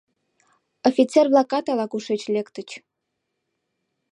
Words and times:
Офицер-влакат 0.89 1.65
ала-кушеч 1.71 2.21
лектыч. 2.33 2.69